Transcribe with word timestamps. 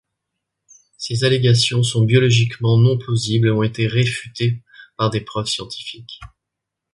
Ces 0.97 1.25
allégations 1.25 1.83
sont 1.83 2.03
biologiquement 2.03 2.75
non-plausibles 2.75 3.49
et 3.49 3.51
ont 3.51 3.61
été 3.61 3.85
réfutées 3.85 4.63
par 4.97 5.11
des 5.11 5.21
preuves 5.21 5.45
scientifiques. 5.45 6.19